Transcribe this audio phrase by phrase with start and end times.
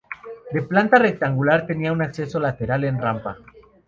[0.51, 3.37] De planta rectangular, tenía acceso lateral en rampa.